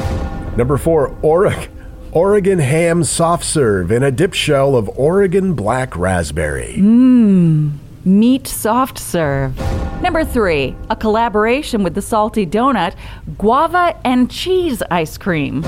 [0.58, 1.70] Number four, Oregon.
[2.12, 6.76] Oregon ham soft serve in a dip shell of Oregon black raspberry.
[6.78, 7.80] Mmm.
[8.06, 9.58] Meat soft serve.
[10.02, 12.96] Number three, a collaboration with the salty donut,
[13.38, 15.62] guava and cheese ice cream.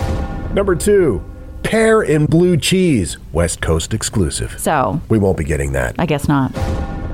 [0.54, 1.24] Number two,
[1.64, 4.60] pear and blue cheese, West Coast exclusive.
[4.60, 5.96] So, We won't be getting that.
[5.98, 6.54] I guess not.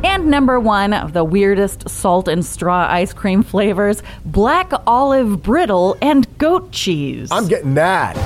[0.04, 5.96] And number one of the weirdest salt and straw ice cream flavors, black olive brittle
[6.02, 7.30] and goat cheese.
[7.32, 8.18] I'm getting that.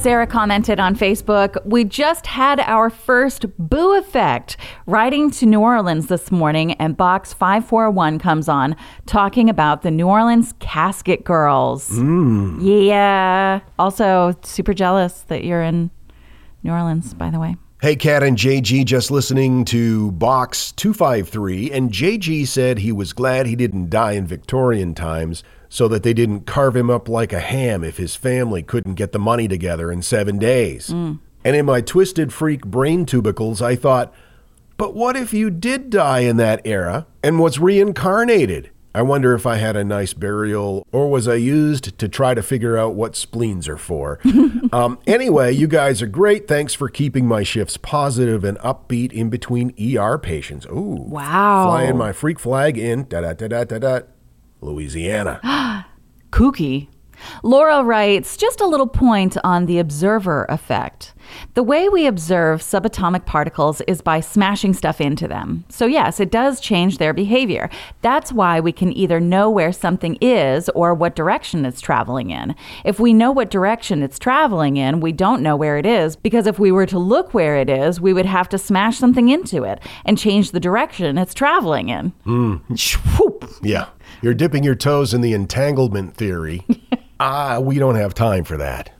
[0.00, 4.56] Sarah commented on Facebook, We just had our first boo effect.
[4.86, 10.08] Riding to New Orleans this morning, and Box 541 comes on talking about the New
[10.08, 11.88] Orleans Casket Girls.
[11.88, 12.58] Hmm.
[12.62, 13.60] Yeah.
[13.78, 15.90] Also, super jealous that you're in
[16.62, 17.56] New Orleans, by the way.
[17.82, 23.44] Hey, Kat and JG, just listening to Box 253, and JG said he was glad
[23.44, 27.40] he didn't die in Victorian times so that they didn't carve him up like a
[27.40, 30.90] ham if his family couldn't get the money together in seven days.
[30.90, 34.12] And in my twisted freak brain tubicles, I thought,
[34.76, 38.70] but what if you did die in that era and was reincarnated?
[38.92, 42.42] I wonder if I had a nice burial or was I used to try to
[42.42, 44.18] figure out what spleens are for.
[44.72, 46.48] um, anyway, you guys are great.
[46.48, 50.66] Thanks for keeping my shifts positive and upbeat in between ER patients.
[50.66, 51.04] Ooh.
[51.06, 51.66] Wow.
[51.66, 54.00] Flying my freak flag in da da da da da da
[54.60, 55.86] Louisiana.
[56.30, 56.88] kooky.
[57.42, 61.14] Laura writes just a little point on the observer effect.
[61.54, 65.64] The way we observe subatomic particles is by smashing stuff into them.
[65.68, 67.70] So, yes, it does change their behavior.
[68.02, 72.54] That's why we can either know where something is or what direction it's traveling in.
[72.84, 76.46] If we know what direction it's traveling in, we don't know where it is because
[76.46, 79.62] if we were to look where it is, we would have to smash something into
[79.64, 82.10] it and change the direction it's traveling in.
[82.24, 82.56] Hmm.
[82.74, 83.48] Swoop.
[83.62, 83.86] yeah.
[84.22, 86.66] You're dipping your toes in the entanglement theory.
[87.20, 88.90] ah, we don't have time for that.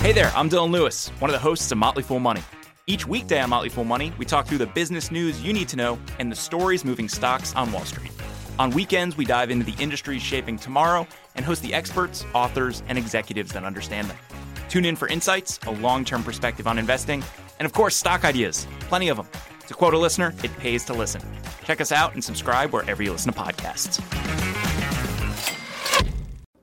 [0.00, 2.40] Hey there, I'm Dylan Lewis, one of the hosts of Motley Fool Money.
[2.86, 5.76] Each weekday on Motley Fool Money, we talk through the business news you need to
[5.76, 8.12] know and the stories moving stocks on Wall Street.
[8.58, 12.96] On weekends, we dive into the industries shaping tomorrow and host the experts, authors, and
[12.96, 14.16] executives that understand them.
[14.70, 17.22] Tune in for insights, a long term perspective on investing,
[17.58, 18.66] and of course, stock ideas.
[18.80, 19.26] Plenty of them.
[19.66, 21.20] To quote a listener, it pays to listen.
[21.64, 24.00] Check us out and subscribe wherever you listen to podcasts.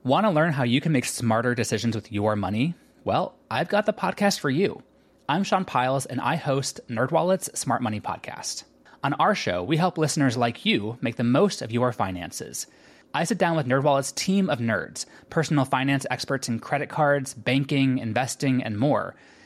[0.04, 2.76] Want to learn how you can make smarter decisions with your money?
[3.04, 4.84] Well, I've got the podcast for you.
[5.28, 8.64] I'm Sean Pyles and I host NerdWallet's Smart Money Podcast.
[9.04, 12.68] On our show, we help listeners like you make the most of your finances.
[13.14, 17.98] I sit down with NerdWallet's team of nerds, personal finance experts in credit cards, banking,
[17.98, 19.16] investing, and more.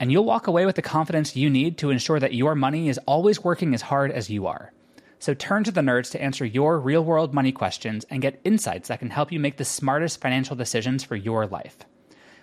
[0.00, 2.98] And you'll walk away with the confidence you need to ensure that your money is
[3.06, 4.72] always working as hard as you are.
[5.18, 8.88] So turn to the nerds to answer your real world money questions and get insights
[8.88, 11.78] that can help you make the smartest financial decisions for your life.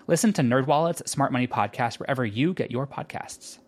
[0.08, 3.60] Listen to NerdWallet's Smart Money Podcast wherever you get your podcasts.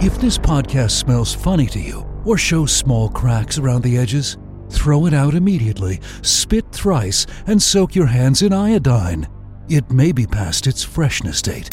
[0.00, 4.38] If this podcast smells funny to you or shows small cracks around the edges,
[4.70, 9.28] throw it out immediately, spit thrice, and soak your hands in iodine.
[9.68, 11.70] It may be past its freshness date.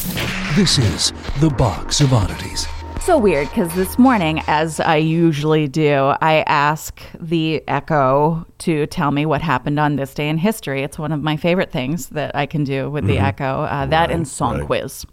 [0.56, 2.66] This is The Box of Oddities.
[3.02, 9.12] So weird because this morning, as I usually do, I ask the Echo to tell
[9.12, 10.82] me what happened on this day in history.
[10.82, 13.62] It's one of my favorite things that I can do with the Echo.
[13.62, 14.66] Uh, that and Song right.
[14.66, 15.06] Quiz.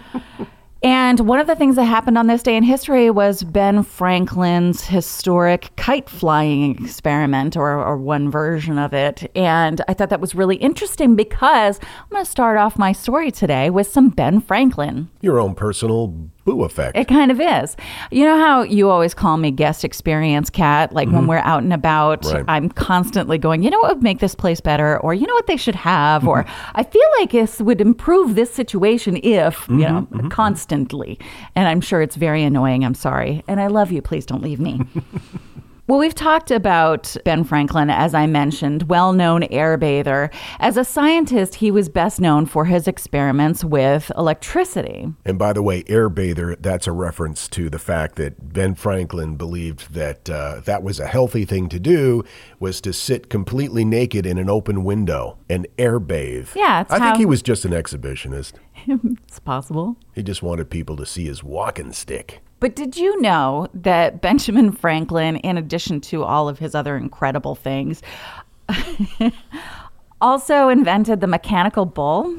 [0.86, 4.84] and one of the things that happened on this day in history was Ben Franklin's
[4.84, 9.28] historic kite flying experiment, or, or one version of it.
[9.34, 13.32] And I thought that was really interesting because I'm going to start off my story
[13.32, 15.10] today with some Ben Franklin.
[15.20, 16.96] Your own personal boo effect.
[16.96, 17.76] It kind of is.
[18.10, 20.92] You know how you always call me guest experience Kat?
[20.94, 22.36] Like when we're out and about, Mm-hmm.
[22.36, 22.44] Right.
[22.48, 24.98] I'm constantly going, you know what would make this place better?
[25.00, 26.26] Or you know what they should have?
[26.26, 31.18] Or I feel like this would improve this situation if, you know, Mm-hmm, constantly.
[31.56, 32.84] And I'm sure it's very annoying.
[32.84, 33.42] I'm sorry.
[33.48, 34.00] And I love you.
[34.00, 34.80] Please don't leave me.
[35.88, 40.30] Well, we've talked about Ben Franklin, as I mentioned, well known air bather.
[40.58, 45.06] As a scientist, he was best known for his experiments with electricity.
[45.24, 49.36] And by the way, air bather, that's a reference to the fact that Ben Franklin
[49.36, 52.24] believed that uh, that was a healthy thing to do,
[52.58, 56.48] was to sit completely naked in an open window and air bathe.
[56.56, 58.54] Yeah, it's I how- think he was just an exhibitionist.
[59.28, 59.96] It's possible.
[60.14, 62.40] He just wanted people to see his walking stick.
[62.58, 67.54] But did you know that Benjamin Franklin, in addition to all of his other incredible
[67.54, 68.02] things,
[70.20, 72.36] also invented the mechanical bull?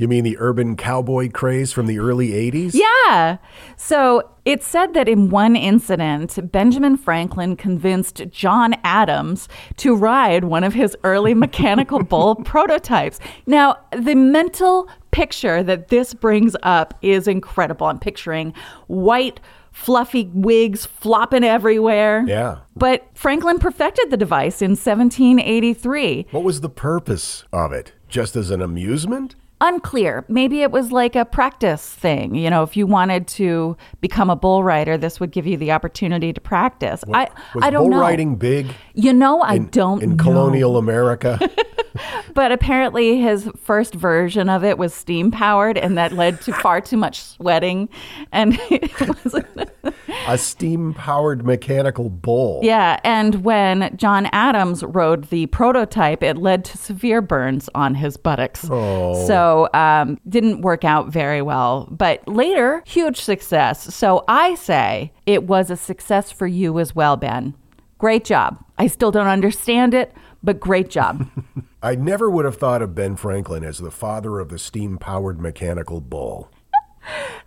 [0.00, 2.70] You mean the urban cowboy craze from the early 80s?
[2.72, 3.36] Yeah.
[3.76, 9.46] So it's said that in one incident, Benjamin Franklin convinced John Adams
[9.76, 13.20] to ride one of his early mechanical bull prototypes.
[13.44, 17.86] Now, the mental picture that this brings up is incredible.
[17.86, 18.54] I'm picturing
[18.86, 19.40] white,
[19.72, 22.24] fluffy wigs flopping everywhere.
[22.26, 22.58] Yeah.
[22.76, 26.26] But Franklin perfected the device in 1783.
[26.30, 27.92] What was the purpose of it?
[28.08, 29.36] Just as an amusement?
[29.60, 30.24] Unclear.
[30.28, 32.34] Maybe it was like a practice thing.
[32.34, 35.72] You know, if you wanted to become a bull rider, this would give you the
[35.72, 37.04] opportunity to practice.
[37.12, 38.00] I Was I don't bull know.
[38.00, 40.22] riding big You know, I in, don't in know.
[40.24, 41.38] colonial America?
[42.34, 46.80] But apparently, his first version of it was steam powered, and that led to far
[46.80, 47.88] too much sweating.
[48.30, 48.56] And
[50.28, 52.60] a steam powered mechanical bull.
[52.62, 53.00] yeah.
[53.02, 58.64] And when John Adams rode the prototype, it led to severe burns on his buttocks.
[58.70, 59.26] Oh.
[59.26, 61.88] So um, didn't work out very well.
[61.90, 63.94] But later, huge success.
[63.94, 67.54] So I say it was a success for you as well, Ben.
[67.98, 68.62] Great job.
[68.78, 71.28] I still don't understand it, but great job.
[71.82, 75.40] I never would have thought of Ben Franklin as the father of the steam powered
[75.40, 76.50] mechanical bull.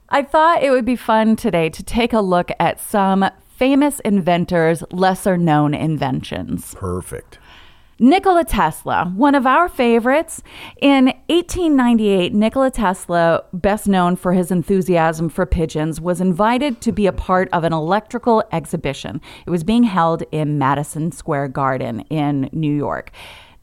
[0.10, 3.26] I thought it would be fun today to take a look at some
[3.56, 6.74] famous inventors' lesser known inventions.
[6.76, 7.40] Perfect.
[8.04, 10.44] Nikola Tesla, one of our favorites.
[10.82, 17.08] In 1898, Nikola Tesla, best known for his enthusiasm for pigeons, was invited to be
[17.08, 19.22] a part of an electrical exhibition.
[19.48, 23.10] It was being held in Madison Square Garden in New York.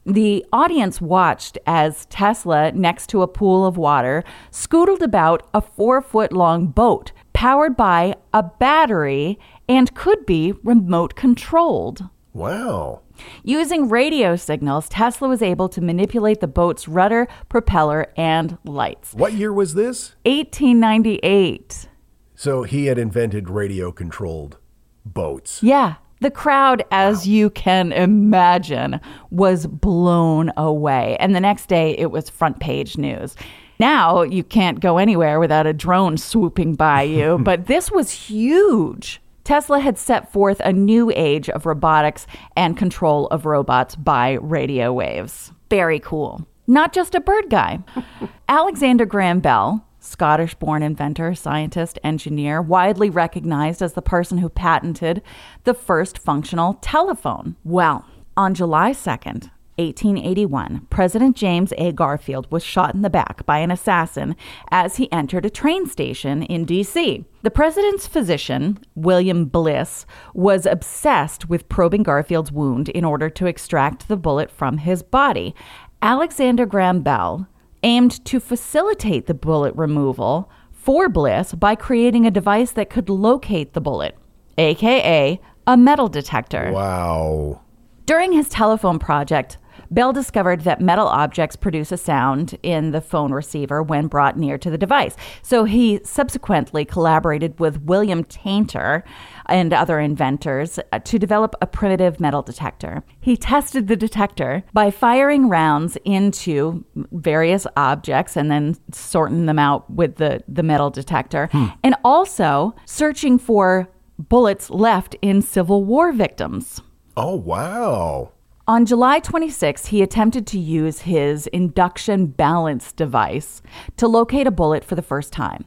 [0.07, 6.01] The audience watched as Tesla, next to a pool of water, scootled about a four
[6.01, 9.37] foot long boat powered by a battery
[9.69, 12.09] and could be remote controlled.
[12.33, 13.01] Wow.
[13.43, 19.13] Using radio signals, Tesla was able to manipulate the boat's rudder, propeller, and lights.
[19.13, 20.15] What year was this?
[20.25, 21.87] 1898.
[22.35, 24.57] So he had invented radio controlled
[25.05, 25.61] boats.
[25.61, 25.95] Yeah.
[26.21, 29.01] The crowd, as you can imagine,
[29.31, 31.17] was blown away.
[31.19, 33.35] And the next day, it was front page news.
[33.79, 39.19] Now you can't go anywhere without a drone swooping by you, but this was huge.
[39.43, 44.93] Tesla had set forth a new age of robotics and control of robots by radio
[44.93, 45.51] waves.
[45.69, 46.47] Very cool.
[46.67, 47.79] Not just a bird guy.
[48.49, 55.21] Alexander Graham Bell, Scottish born inventor, scientist, engineer, widely recognized as the person who patented
[55.63, 57.55] the first functional telephone.
[57.63, 61.91] Well, on July 2nd, 1881, President James A.
[61.91, 64.35] Garfield was shot in the back by an assassin
[64.69, 67.25] as he entered a train station in D.C.
[67.41, 74.07] The president's physician, William Bliss, was obsessed with probing Garfield's wound in order to extract
[74.07, 75.55] the bullet from his body.
[76.01, 77.47] Alexander Graham Bell
[77.83, 83.73] aimed to facilitate the bullet removal for Bliss by creating a device that could locate
[83.73, 84.17] the bullet,
[84.57, 86.71] aka a metal detector.
[86.71, 87.61] Wow.
[88.05, 89.57] During his telephone project,
[89.91, 94.57] Bell discovered that metal objects produce a sound in the phone receiver when brought near
[94.57, 95.17] to the device.
[95.41, 99.03] So he subsequently collaborated with William Tainter
[99.47, 103.03] and other inventors uh, to develop a primitive metal detector.
[103.19, 109.89] He tested the detector by firing rounds into various objects and then sorting them out
[109.89, 111.49] with the, the metal detector,
[111.83, 116.81] and also searching for bullets left in Civil War victims.
[117.17, 118.31] Oh, wow.
[118.71, 123.61] On July 26, he attempted to use his induction balance device
[123.97, 125.65] to locate a bullet for the first time.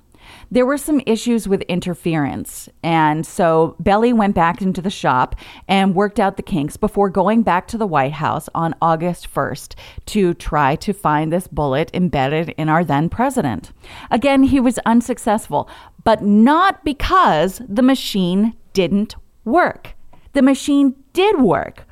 [0.51, 5.37] There were some issues with interference, and so Belly went back into the shop
[5.69, 9.75] and worked out the kinks before going back to the White House on August 1st
[10.07, 13.71] to try to find this bullet embedded in our then president.
[14.11, 15.69] Again, he was unsuccessful,
[16.05, 19.93] but not because the machine didn't work.
[20.33, 21.87] The machine did work,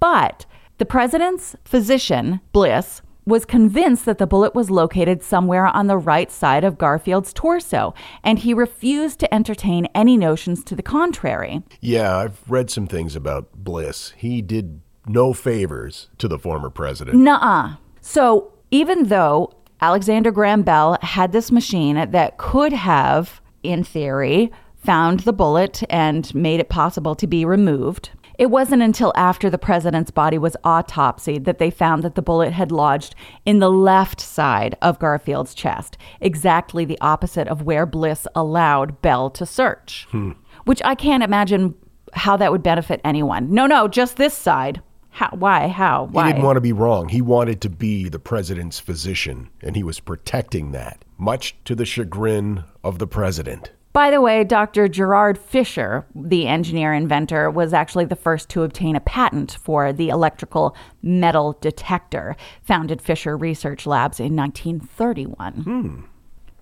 [0.00, 0.44] but
[0.78, 6.30] the president's physician, Bliss, was convinced that the bullet was located somewhere on the right
[6.30, 11.62] side of Garfield's torso, and he refused to entertain any notions to the contrary.
[11.80, 14.12] Yeah, I've read some things about Bliss.
[14.16, 17.16] He did no favors to the former president.
[17.18, 17.76] Nuh-uh.
[18.00, 25.20] So even though Alexander Graham Bell had this machine that could have, in theory, found
[25.20, 30.10] the bullet and made it possible to be removed, it wasn't until after the president's
[30.10, 33.14] body was autopsied that they found that the bullet had lodged
[33.44, 39.30] in the left side of Garfield's chest, exactly the opposite of where Bliss allowed Bell
[39.30, 40.06] to search.
[40.10, 40.32] Hmm.
[40.64, 41.74] Which I can't imagine
[42.12, 43.52] how that would benefit anyone.
[43.52, 44.82] No, no, just this side.
[45.10, 45.30] How?
[45.30, 45.68] Why?
[45.68, 46.08] How?
[46.10, 46.26] Why?
[46.26, 47.08] He didn't want to be wrong.
[47.08, 51.86] He wanted to be the president's physician, and he was protecting that, much to the
[51.86, 53.70] chagrin of the president.
[53.96, 54.88] By the way, Dr.
[54.88, 60.10] Gerhard Fisher, the engineer inventor, was actually the first to obtain a patent for the
[60.10, 65.52] electrical metal detector founded Fisher Research Labs in 1931.
[65.54, 66.00] Hmm.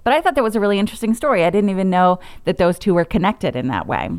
[0.05, 1.45] But I thought that was a really interesting story.
[1.45, 4.11] I didn't even know that those two were connected in that way.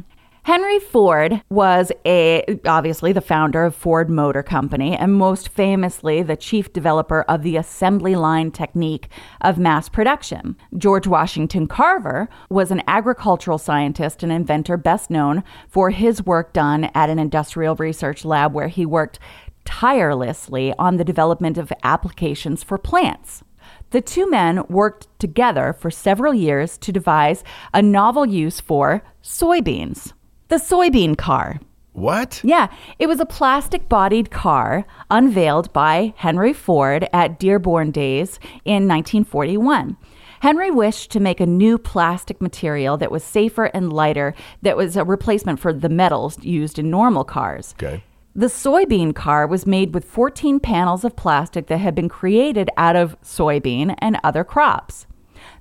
[0.46, 6.36] Henry Ford was a obviously the founder of Ford Motor Company and most famously the
[6.36, 9.08] chief developer of the assembly line technique
[9.42, 10.56] of mass production.
[10.78, 16.92] George Washington Carver was an agricultural scientist and inventor best known for his work done
[16.94, 19.18] at an industrial research lab where he worked
[19.66, 23.44] tirelessly on the development of applications for plants.
[23.90, 27.44] The two men worked together for several years to devise
[27.74, 30.14] a novel use for soybeans.
[30.56, 31.60] The soybean car.
[31.92, 32.40] What?
[32.42, 38.88] Yeah, it was a plastic bodied car unveiled by Henry Ford at Dearborn Days in
[38.88, 39.98] 1941.
[40.40, 44.96] Henry wished to make a new plastic material that was safer and lighter, that was
[44.96, 47.76] a replacement for the metals used in normal cars.
[47.78, 48.02] Okay.
[48.34, 52.96] The soybean car was made with 14 panels of plastic that had been created out
[52.96, 55.06] of soybean and other crops,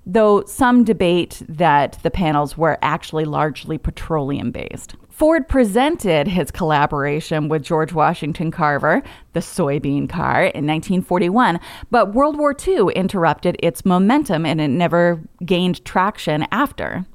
[0.07, 4.94] though some debate that the panels were actually largely petroleum based.
[5.09, 9.00] Ford presented his collaboration with George Washington Carver,
[9.32, 15.22] the soybean car, in 1941, but World War II interrupted its momentum and it never
[15.44, 17.07] gained traction after.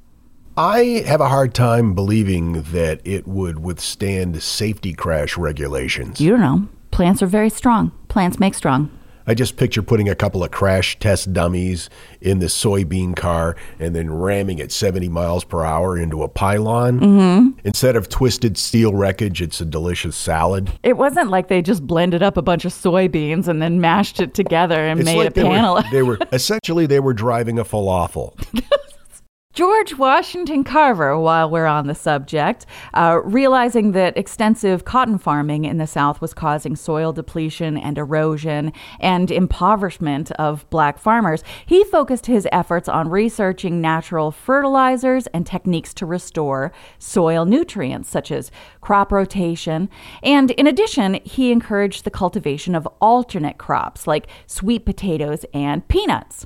[0.56, 6.22] I have a hard time believing that it would withstand safety crash regulations.
[6.22, 6.70] You don't know.
[6.92, 7.92] Plants are very strong.
[8.08, 8.90] Plants make strong.
[9.30, 11.88] I just picture putting a couple of crash test dummies
[12.20, 17.00] in the soybean car and then ramming it 70 miles per hour into a pylon.
[17.00, 17.60] Mm-hmm.
[17.64, 20.72] Instead of twisted steel wreckage, it's a delicious salad.
[20.82, 24.34] It wasn't like they just blended up a bunch of soybeans and then mashed it
[24.34, 25.76] together and It's made like a they panel.
[25.76, 28.34] Were, they were essentially they were driving a falafel.
[29.60, 35.80] George Washington Carver, while we're on the subject, uh, realizing that extensive cotton farming in
[35.80, 42.28] the South was causing soil depletion and erosion and impoverishment of black farmers, he focused
[42.28, 49.12] his efforts on researching natural fertilizers and techniques to restore soil nutrients, such as crop
[49.12, 49.90] rotation.
[50.24, 56.46] And in addition, he encouraged the cultivation of alternate crops like sweet potatoes and peanuts.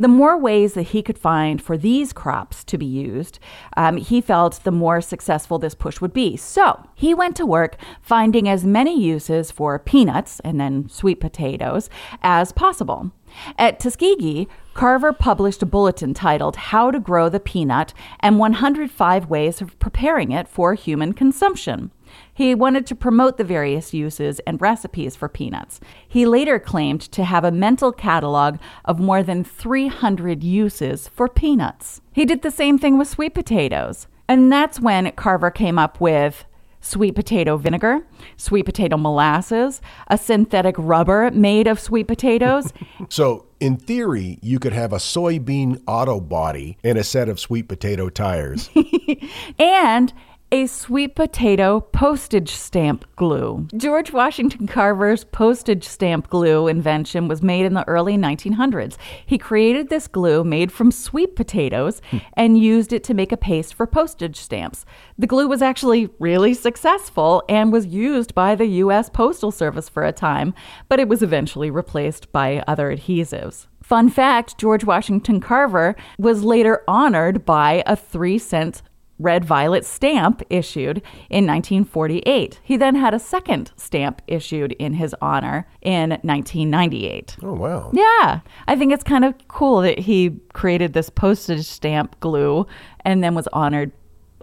[0.00, 3.38] The more ways that he could find for these crops to be used,
[3.76, 6.38] um, he felt the more successful this push would be.
[6.38, 11.90] So he went to work finding as many uses for peanuts and then sweet potatoes
[12.22, 13.12] as possible.
[13.58, 19.60] At Tuskegee, Carver published a bulletin titled How to Grow the Peanut and 105 Ways
[19.60, 21.90] of Preparing It for Human Consumption.
[22.32, 25.80] He wanted to promote the various uses and recipes for peanuts.
[26.08, 32.00] He later claimed to have a mental catalog of more than 300 uses for peanuts.
[32.12, 34.06] He did the same thing with sweet potatoes.
[34.28, 36.44] And that's when Carver came up with
[36.80, 38.06] sweet potato vinegar,
[38.36, 42.72] sweet potato molasses, a synthetic rubber made of sweet potatoes.
[43.08, 47.66] So, in theory, you could have a soybean auto body and a set of sweet
[47.66, 48.70] potato tires.
[49.58, 50.12] and
[50.52, 53.68] a sweet potato postage stamp glue.
[53.76, 58.96] George Washington Carver's postage stamp glue invention was made in the early 1900s.
[59.24, 62.18] He created this glue made from sweet potatoes hmm.
[62.34, 64.84] and used it to make a paste for postage stamps.
[65.16, 69.08] The glue was actually really successful and was used by the U.S.
[69.08, 70.52] Postal Service for a time,
[70.88, 73.66] but it was eventually replaced by other adhesives.
[73.82, 78.82] Fun fact George Washington Carver was later honored by a three cent
[79.20, 80.98] red violet stamp issued
[81.28, 82.58] in 1948.
[82.62, 87.36] He then had a second stamp issued in his honor in 1998.
[87.42, 87.90] Oh, wow.
[87.92, 92.66] Yeah, I think it's kind of cool that he created this postage stamp glue
[93.04, 93.92] and then was honored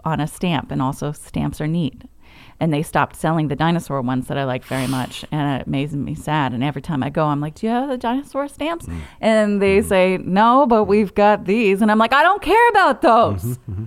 [0.04, 0.70] on a stamp.
[0.70, 2.02] And also, stamps are neat.
[2.60, 5.92] And they stopped selling the dinosaur ones that I like very much, and it makes
[5.92, 6.52] me sad.
[6.52, 9.00] And every time I go, I'm like, "Do you have the dinosaur stamps?" Mm.
[9.20, 9.88] And they mm-hmm.
[9.88, 13.72] say, "No, but we've got these." And I'm like, "I don't care about those." Mm-hmm.
[13.72, 13.84] Mm-hmm.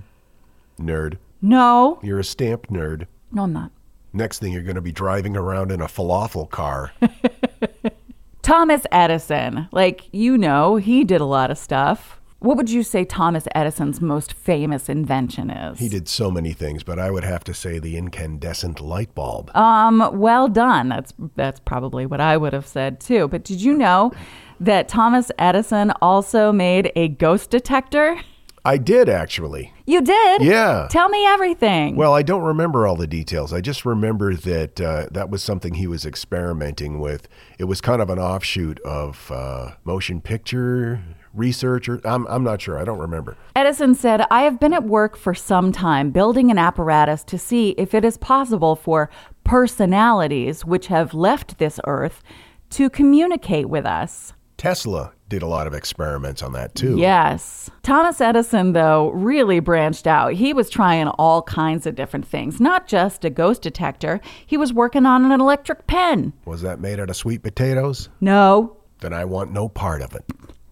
[0.82, 1.18] Nerd.
[1.40, 3.06] No, You're a stamp nerd.
[3.32, 3.70] no, I'm not.
[4.12, 6.92] Next thing, you're going to be driving around in a falafel car.
[8.42, 12.20] Thomas Edison, like you know, he did a lot of stuff.
[12.40, 15.78] What would you say Thomas Edison's most famous invention is?
[15.78, 19.54] he did so many things, but I would have to say the incandescent light bulb.
[19.56, 20.88] Um, well done.
[20.88, 23.28] That's that's probably what I would have said too.
[23.28, 24.12] But did you know
[24.58, 28.20] that Thomas Edison also made a ghost detector?
[28.64, 29.72] I did actually.
[29.86, 30.42] You did?
[30.42, 30.86] Yeah.
[30.90, 31.96] Tell me everything.
[31.96, 33.52] Well, I don't remember all the details.
[33.52, 37.28] I just remember that uh, that was something he was experimenting with.
[37.58, 41.02] It was kind of an offshoot of uh, motion picture
[41.34, 42.78] research, or I'm, I'm not sure.
[42.78, 43.36] I don't remember.
[43.56, 47.70] Edison said, I have been at work for some time building an apparatus to see
[47.70, 49.10] if it is possible for
[49.42, 52.22] personalities which have left this earth
[52.70, 54.34] to communicate with us.
[54.56, 56.98] Tesla did a lot of experiments on that too.
[56.98, 57.70] Yes.
[57.82, 60.34] Thomas Edison, though, really branched out.
[60.34, 64.20] He was trying all kinds of different things, not just a ghost detector.
[64.44, 66.34] He was working on an electric pen.
[66.44, 68.10] Was that made out of sweet potatoes?
[68.20, 68.76] No.
[69.00, 70.22] Then I want no part of it.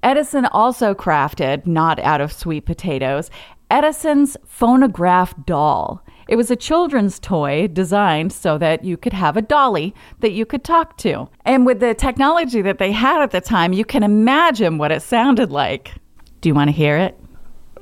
[0.03, 3.31] Edison also crafted, not out of sweet potatoes,
[3.71, 6.05] Edison's phonograph doll.
[6.31, 10.47] It was a children's toy designed so that you could have a dolly that you
[10.47, 11.29] could talk to.
[11.45, 15.03] And with the technology that they had at the time, you can imagine what it
[15.03, 15.93] sounded like.
[16.41, 17.19] Do you want to hear it?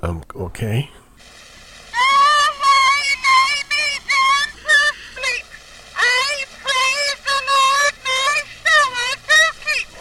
[0.01, 0.88] Um, okay.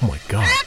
[0.02, 0.67] Oh my God.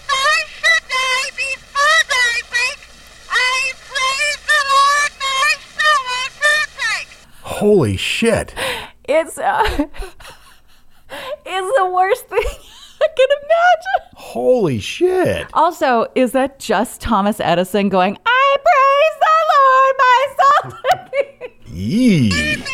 [7.60, 8.54] Holy shit.
[9.04, 9.62] It's uh,
[11.44, 12.38] it's the worst thing
[13.02, 14.16] I can imagine.
[14.16, 15.46] Holy shit.
[15.52, 20.70] Also, is that just Thomas Edison going, I praise the Lord, my soul?
[21.66, 22.64] to Yee.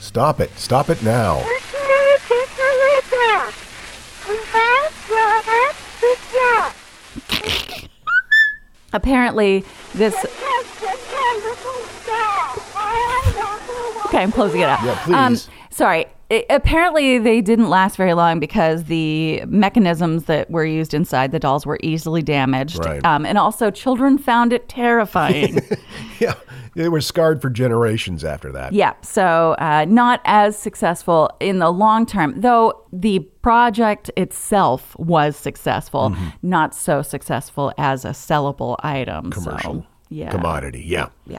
[0.00, 0.50] Stop it.
[0.56, 1.44] Stop it now.
[8.94, 9.62] Apparently,
[9.94, 10.45] this.
[14.16, 14.82] Okay, I'm closing it up.
[14.82, 15.14] Yeah, please.
[15.48, 16.06] Um, sorry.
[16.30, 21.38] I- apparently, they didn't last very long because the mechanisms that were used inside the
[21.38, 22.78] dolls were easily damaged.
[22.84, 23.04] Right.
[23.04, 25.60] Um, and also, children found it terrifying.
[26.18, 26.32] Yeah.
[26.74, 28.72] They were scarred for generations after that.
[28.72, 35.36] Yeah, so uh, not as successful in the long term, though the project itself was
[35.36, 39.30] successful, not so successful as a sellable item.
[39.30, 39.74] Commercial.
[39.82, 40.30] So, yeah.
[40.30, 40.82] Commodity.
[40.86, 41.08] Yeah.
[41.26, 41.38] Yeah.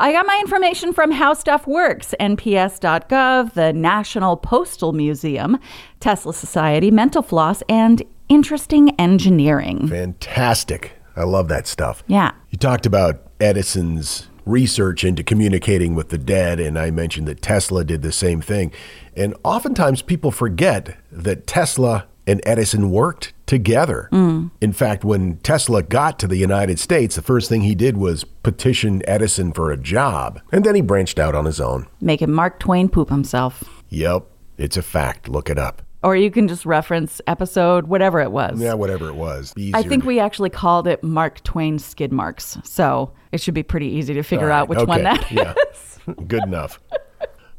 [0.00, 5.58] I got my information from How Stuff Works, NPS.gov, the National Postal Museum,
[6.00, 9.88] Tesla Society, Mental Floss, and Interesting Engineering.
[9.88, 10.92] Fantastic.
[11.16, 12.04] I love that stuff.
[12.06, 12.32] Yeah.
[12.50, 17.84] You talked about Edison's research into communicating with the dead, and I mentioned that Tesla
[17.84, 18.72] did the same thing.
[19.16, 24.08] And oftentimes people forget that Tesla and Edison worked together.
[24.12, 24.50] Mm.
[24.60, 28.22] In fact, when Tesla got to the United States, the first thing he did was
[28.24, 30.40] petition Edison for a job.
[30.52, 31.86] And then he branched out on his own.
[32.00, 33.64] Making Mark Twain poop himself.
[33.88, 34.24] Yep,
[34.58, 35.28] it's a fact.
[35.28, 35.82] Look it up.
[36.02, 38.60] Or you can just reference episode, whatever it was.
[38.60, 39.52] Yeah, whatever it was.
[39.74, 42.56] I think to- we actually called it Mark Twain skid marks.
[42.62, 45.32] So it should be pretty easy to figure All out right, which one okay, that
[45.32, 45.98] is.
[46.06, 46.14] yeah.
[46.28, 46.78] Good enough.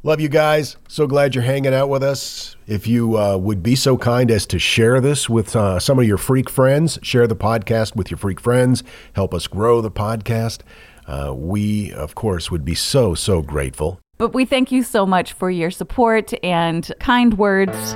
[0.01, 0.77] Love you guys.
[0.87, 2.55] So glad you're hanging out with us.
[2.67, 6.05] If you uh, would be so kind as to share this with uh, some of
[6.05, 8.81] your freak friends, share the podcast with your freak friends,
[9.11, 10.61] help us grow the podcast.
[11.05, 13.99] Uh, we, of course, would be so, so grateful.
[14.17, 17.95] But we thank you so much for your support and kind words.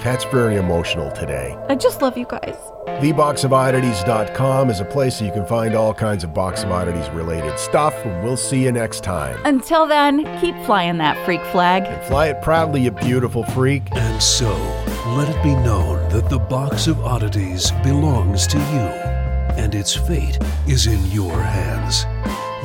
[0.00, 1.54] Kat's very emotional today.
[1.68, 2.56] I just love you guys.
[3.02, 7.94] TheBoxOfOddities.com is a place you can find all kinds of Box of Oddities related stuff.
[8.06, 9.38] And we'll see you next time.
[9.44, 11.84] Until then, keep flying that freak flag.
[12.04, 13.94] Fly it proudly, you beautiful freak.
[13.94, 14.48] And so,
[15.18, 18.88] let it be known that the box of oddities belongs to you,
[19.62, 22.04] and its fate is in your hands.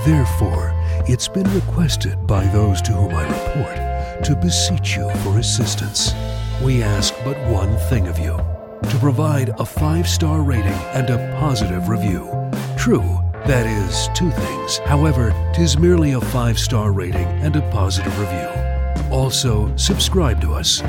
[0.06, 0.72] Therefore,
[1.06, 6.14] it's been requested by those to whom I report to beseech you for assistance.
[6.64, 11.36] We ask but one thing of you to provide a five star rating and a
[11.40, 12.30] positive review.
[12.78, 14.78] True, that is two things.
[14.80, 18.50] However, tis merely a five star rating and a positive review.
[19.12, 20.82] Also, subscribe to us.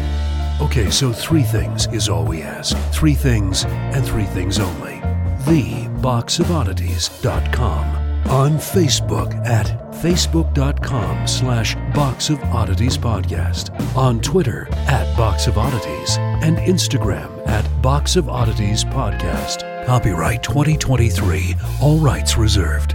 [0.61, 2.75] Okay, so three things is all we ask.
[2.93, 5.03] Three things and three things only.
[5.45, 8.06] TheBoxOfOddities.com.
[8.29, 13.71] On Facebook at facebook.com slash Box of Oddities Podcast.
[13.97, 16.19] On Twitter at Box of Oddities.
[16.19, 19.87] And Instagram at Box of Oddities Podcast.
[19.87, 21.55] Copyright 2023.
[21.81, 22.95] All rights reserved.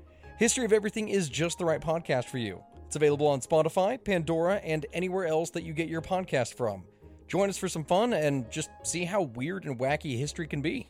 [0.41, 2.63] History of Everything is just the right podcast for you.
[2.87, 6.83] It's available on Spotify, Pandora, and anywhere else that you get your podcast from.
[7.27, 10.89] Join us for some fun and just see how weird and wacky history can be.